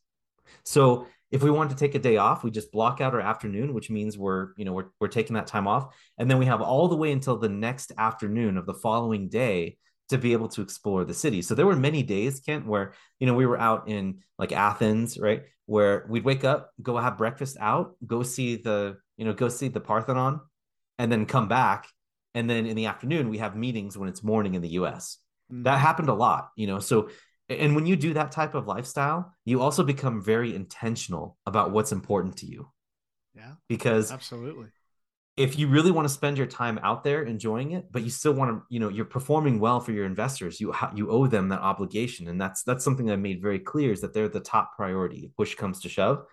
[0.64, 3.74] So if we want to take a day off, we just block out our afternoon,
[3.74, 5.94] which means we're, you know, we're, we're taking that time off.
[6.18, 9.78] And then we have all the way until the next afternoon of the following day
[10.08, 11.42] to be able to explore the city.
[11.42, 15.18] So there were many days, Kent, where, you know, we were out in like Athens,
[15.18, 15.42] right?
[15.66, 19.68] Where we'd wake up, go have breakfast out, go see the, you know, go see
[19.68, 20.40] the Parthenon
[20.98, 21.88] and then come back.
[22.34, 25.18] And then in the afternoon, we have meetings when it's morning in the US.
[25.52, 25.64] Mm-hmm.
[25.64, 26.78] That happened a lot, you know.
[26.78, 27.08] So
[27.48, 31.92] and when you do that type of lifestyle, you also become very intentional about what's
[31.92, 32.68] important to you.
[33.34, 33.52] Yeah.
[33.68, 34.66] Because absolutely.
[35.36, 38.32] If you really want to spend your time out there enjoying it, but you still
[38.32, 41.60] want to, you know, you're performing well for your investors, you you owe them that
[41.60, 45.30] obligation, and that's that's something I made very clear is that they're the top priority.
[45.36, 46.24] Push comes to shove,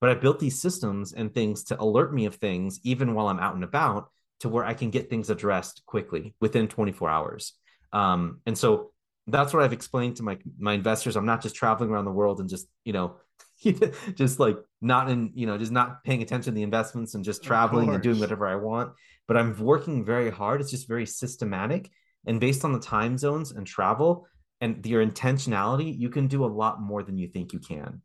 [0.00, 3.40] but I built these systems and things to alert me of things even while I'm
[3.40, 7.54] out and about, to where I can get things addressed quickly within 24 hours.
[7.92, 8.92] Um, and so
[9.26, 11.16] that's what I've explained to my my investors.
[11.16, 13.16] I'm not just traveling around the world and just you know
[14.14, 17.42] just like not in you know just not paying attention to the investments and just
[17.42, 18.92] traveling and doing whatever I want.
[19.28, 20.60] But I'm working very hard.
[20.60, 21.90] It's just very systematic
[22.26, 24.26] and based on the time zones and travel
[24.60, 28.02] and your intentionality, you can do a lot more than you think you can.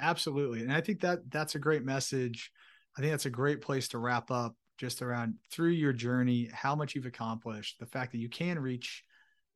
[0.00, 2.50] Absolutely, and I think that that's a great message.
[2.96, 6.74] I think that's a great place to wrap up just around through your journey, how
[6.74, 9.04] much you've accomplished, the fact that you can reach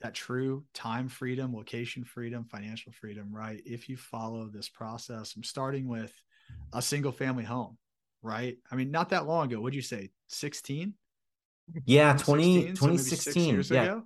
[0.00, 3.60] that true time freedom, location freedom, financial freedom, right?
[3.64, 6.12] If you follow this process, I'm starting with
[6.72, 7.76] a single family home,
[8.22, 8.56] right?
[8.70, 10.10] I mean, not that long ago, what'd you say?
[10.28, 10.94] 16?
[11.84, 13.62] Yeah, 20, 2016.
[13.64, 13.82] So yeah.
[13.82, 14.02] Ago?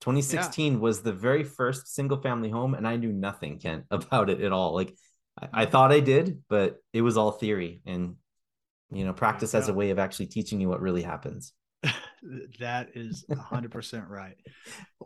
[0.00, 0.78] 2016 yeah.
[0.78, 4.52] was the very first single family home, and I knew nothing, Kent, about it at
[4.52, 4.74] all.
[4.74, 4.94] Like
[5.40, 5.72] I, I mm-hmm.
[5.72, 8.16] thought I did, but it was all theory and
[8.90, 11.52] you know, practice as a way of actually teaching you what really happens.
[12.60, 14.36] that is 100% right.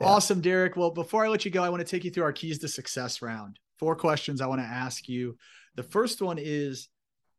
[0.00, 0.06] yeah.
[0.06, 0.76] Awesome, Derek.
[0.76, 2.68] Well, before I let you go, I want to take you through our keys to
[2.68, 3.58] success round.
[3.78, 5.36] Four questions I want to ask you.
[5.76, 6.88] The first one is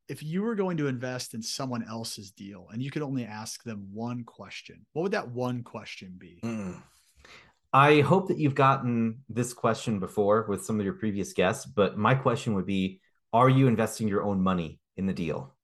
[0.08, 3.64] if you were going to invest in someone else's deal and you could only ask
[3.64, 6.40] them one question, what would that one question be?
[6.44, 6.82] Mm.
[7.74, 11.98] I hope that you've gotten this question before with some of your previous guests, but
[11.98, 13.00] my question would be
[13.32, 15.56] Are you investing your own money in the deal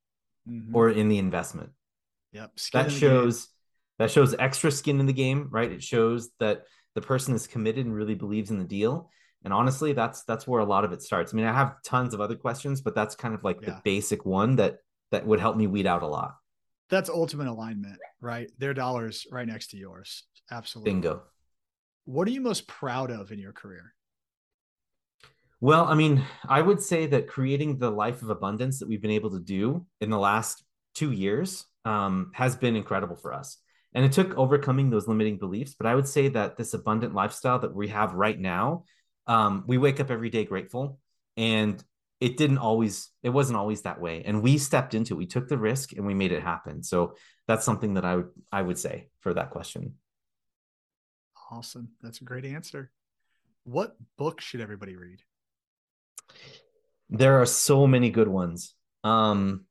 [0.50, 0.74] mm-hmm.
[0.74, 1.72] or in the investment?
[2.32, 2.52] Yep.
[2.58, 3.50] Skin that shows
[4.00, 5.72] that shows extra skin in the game, right?
[5.72, 6.64] It shows that
[6.96, 9.10] the person is committed and really believes in the deal.
[9.44, 11.34] And honestly, that's that's where a lot of it starts.
[11.34, 13.70] I mean, I have tons of other questions, but that's kind of like yeah.
[13.70, 14.78] the basic one that
[15.12, 16.36] that would help me weed out a lot.
[16.90, 18.50] That's ultimate alignment, right?
[18.58, 20.24] Their dollars right next to yours.
[20.52, 20.92] Absolutely.
[20.92, 21.24] Bingo.
[22.06, 23.94] What are you most proud of in your career?
[25.60, 29.12] Well, I mean, I would say that creating the life of abundance that we've been
[29.12, 33.58] able to do in the last two years um, has been incredible for us.
[33.94, 35.76] And it took overcoming those limiting beliefs.
[35.78, 38.84] But I would say that this abundant lifestyle that we have right now,
[39.26, 41.00] um, we wake up every day grateful.
[41.36, 41.84] And
[42.20, 44.24] it didn't always, it wasn't always that way.
[44.26, 45.18] And we stepped into it.
[45.18, 46.84] We took the risk and we made it happen.
[46.84, 47.16] So
[47.48, 49.96] that's something that I would I would say for that question.
[51.52, 51.90] Awesome.
[52.02, 52.92] That's a great answer.
[53.64, 55.22] What book should everybody read?
[57.10, 58.74] There are so many good ones.
[59.04, 59.66] Um,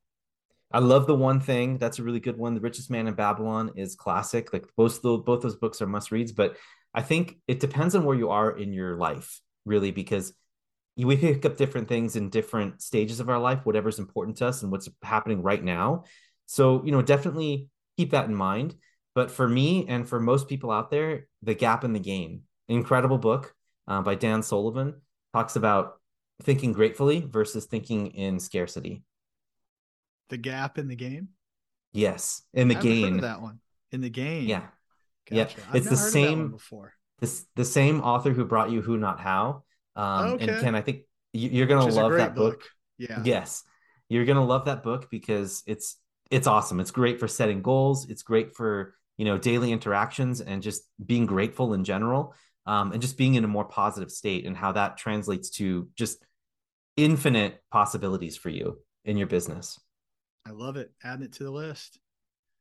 [0.71, 1.77] I love the one thing.
[1.77, 2.53] That's a really good one.
[2.53, 4.51] The Richest Man in Babylon is classic.
[4.51, 6.33] Like both those, both those books are must reads.
[6.33, 6.57] But
[6.93, 10.33] I think it depends on where you are in your life, really, because
[10.97, 14.61] we pick up different things in different stages of our life, whatever's important to us
[14.61, 16.03] and what's happening right now.
[16.47, 18.75] So you know, definitely keep that in mind.
[19.15, 23.17] But for me and for most people out there, The Gap in the Gain, incredible
[23.17, 23.53] book
[23.87, 25.01] uh, by Dan Sullivan,
[25.33, 25.99] talks about
[26.43, 29.03] thinking gratefully versus thinking in scarcity
[30.29, 31.29] the gap in the gain?
[31.93, 33.17] Yes, in the game.
[33.21, 33.59] that one
[33.91, 34.47] in the game.
[34.47, 34.63] Yeah,
[35.29, 35.59] gotcha.
[35.59, 35.65] yeah.
[35.73, 36.93] It's the same before.
[37.19, 39.63] This the same author who brought you Who Not How.
[39.95, 40.47] Um, okay.
[40.47, 41.01] And Kent, I think
[41.33, 42.59] you're gonna love that book.
[42.59, 42.69] book.
[42.97, 43.21] Yeah.
[43.23, 43.63] Yes,
[44.09, 45.97] you're gonna love that book because it's
[46.29, 46.79] it's awesome.
[46.79, 48.09] It's great for setting goals.
[48.09, 53.01] It's great for you know daily interactions and just being grateful in general, um, and
[53.01, 56.23] just being in a more positive state and how that translates to just
[56.95, 59.79] infinite possibilities for you in your business.
[60.47, 60.91] I love it.
[61.03, 61.99] Adding it to the list.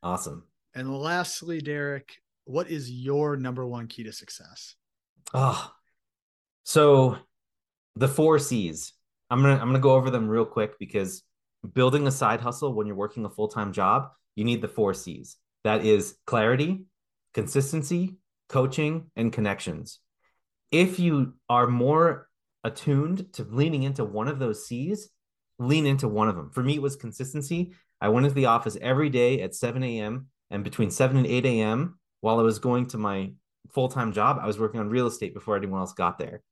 [0.02, 0.44] Awesome.
[0.74, 4.74] And lastly, Derek, what is your number one key to success?
[5.32, 5.70] Oh,
[6.64, 7.16] so
[7.94, 8.92] the four C's.
[9.30, 11.22] I'm gonna I'm gonna go over them real quick because
[11.74, 14.92] building a side hustle when you're working a full time job, you need the four
[14.92, 15.36] C's.
[15.64, 16.86] That is clarity,
[17.34, 18.16] consistency,
[18.48, 20.00] coaching, and connections.
[20.72, 22.28] If you are more
[22.64, 25.08] attuned to leaning into one of those C's,
[25.58, 26.50] lean into one of them.
[26.50, 27.72] For me, it was consistency.
[28.00, 30.26] I went into the office every day at 7 a.m.
[30.50, 31.98] and between 7 and 8 a.m.
[32.20, 33.32] while I was going to my
[33.70, 36.42] full time job, I was working on real estate before anyone else got there.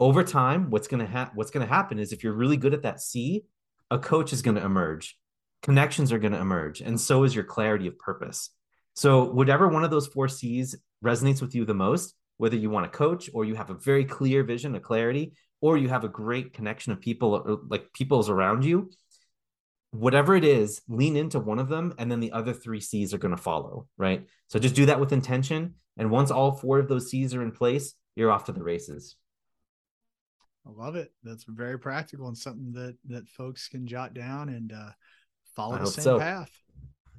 [0.00, 3.00] Over time, what's gonna ha- what's gonna happen is if you're really good at that
[3.00, 3.44] C,
[3.90, 5.16] a coach is gonna emerge,
[5.62, 8.50] connections are gonna emerge, and so is your clarity of purpose.
[8.94, 12.90] So whatever one of those four C's resonates with you the most, whether you want
[12.90, 16.08] to coach or you have a very clear vision, a clarity, or you have a
[16.08, 18.90] great connection of people like people's around you,
[19.92, 23.18] whatever it is, lean into one of them, and then the other three C's are
[23.18, 24.26] going to follow, right?
[24.48, 25.74] So just do that with intention.
[25.96, 29.14] And once all four of those C's are in place, you're off to the races.
[30.66, 31.12] I love it.
[31.22, 34.90] That's very practical and something that that folks can jot down and uh,
[35.54, 36.18] follow I the same so.
[36.18, 36.50] path.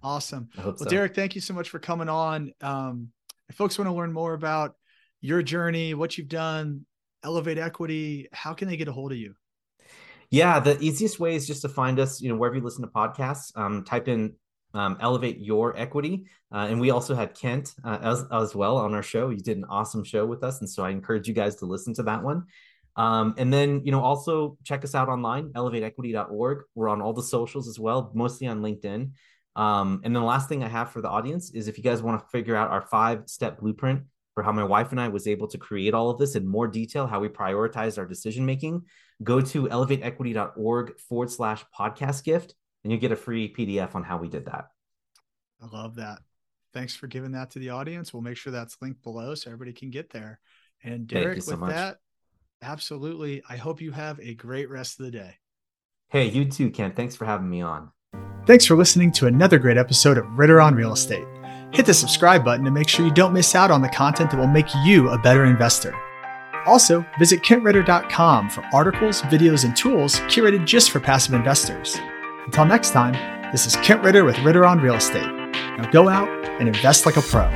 [0.01, 0.49] Awesome.
[0.57, 0.83] Well, so.
[0.83, 2.51] Derek, thank you so much for coming on.
[2.59, 3.13] Um,
[3.47, 4.75] if folks want to learn more about
[5.23, 6.85] your journey, what you've done,
[7.23, 9.33] Elevate Equity, how can they get a hold of you?
[10.29, 12.89] Yeah, the easiest way is just to find us, you know, wherever you listen to
[12.89, 13.55] podcasts.
[13.55, 14.33] Um, type in
[14.73, 16.25] um, elevate your equity.
[16.51, 19.29] Uh, and we also had Kent uh, as, as well on our show.
[19.29, 20.59] You did an awesome show with us.
[20.59, 22.45] And so I encourage you guys to listen to that one.
[22.95, 26.63] Um, and then, you know, also check us out online, elevateequity.org.
[26.75, 29.11] We're on all the socials as well, mostly on LinkedIn.
[29.55, 32.01] Um, and then the last thing I have for the audience is if you guys
[32.01, 34.03] want to figure out our five step blueprint
[34.33, 36.67] for how my wife and I was able to create all of this in more
[36.67, 38.83] detail, how we prioritize our decision making,
[39.23, 44.17] go to elevateequity.org forward slash podcast gift, and you get a free PDF on how
[44.17, 44.67] we did that.
[45.61, 46.19] I love that.
[46.73, 48.13] Thanks for giving that to the audience.
[48.13, 50.39] We'll make sure that's linked below so everybody can get there.
[50.83, 51.69] And Derek, so with much.
[51.71, 51.97] that,
[52.61, 53.43] absolutely.
[53.47, 55.37] I hope you have a great rest of the day.
[56.09, 56.95] Hey, you too, Kent.
[56.95, 57.91] Thanks for having me on.
[58.45, 61.25] Thanks for listening to another great episode of Ritter on Real Estate.
[61.73, 64.37] Hit the subscribe button to make sure you don't miss out on the content that
[64.37, 65.91] will make you a better investor.
[66.67, 71.97] Also, visit kentritter.com for articles, videos, and tools curated just for passive investors.
[72.45, 73.13] Until next time,
[73.51, 75.25] this is Kent Ritter with Ritter on Real Estate.
[75.77, 77.49] Now go out and invest like a pro.